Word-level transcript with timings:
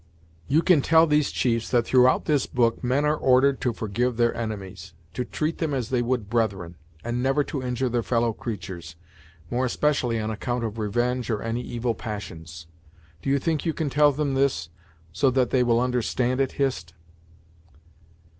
"You 0.47 0.63
can 0.63 0.81
tell 0.81 1.05
these 1.05 1.29
chiefs 1.29 1.69
that 1.69 1.85
throughout 1.85 2.25
this 2.25 2.47
book, 2.47 2.83
men 2.83 3.05
are 3.05 3.15
ordered 3.15 3.61
to 3.61 3.71
forgive 3.71 4.17
their 4.17 4.33
enemies; 4.33 4.95
to 5.13 5.23
treat 5.23 5.59
them 5.59 5.75
as 5.75 5.89
they 5.91 6.01
would 6.01 6.27
brethren; 6.27 6.73
and 7.03 7.21
never 7.21 7.43
to 7.43 7.61
injure 7.61 7.87
their 7.87 8.01
fellow 8.01 8.33
creatures, 8.33 8.95
more 9.51 9.63
especially 9.63 10.19
on 10.19 10.31
account 10.31 10.63
of 10.63 10.79
revenge 10.79 11.29
or 11.29 11.43
any 11.43 11.61
evil 11.61 11.93
passions. 11.93 12.65
Do 13.21 13.29
you 13.29 13.37
think 13.37 13.63
you 13.63 13.75
can 13.75 13.91
tell 13.91 14.11
them 14.11 14.33
this, 14.33 14.69
so 15.13 15.29
that 15.29 15.51
they 15.51 15.61
will 15.61 15.79
understand 15.79 16.41
it, 16.41 16.53
Hist?" 16.53 16.95